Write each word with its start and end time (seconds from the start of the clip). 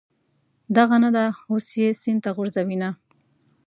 دغه 0.77 0.95
نه 1.03 1.09
ده، 1.15 1.25
اوس 1.51 1.67
یې 1.79 1.87
سین 2.01 2.17
ته 2.23 2.29
غورځوینه. 2.37 2.89